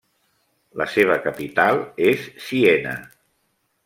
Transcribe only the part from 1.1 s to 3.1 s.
capital és Siena.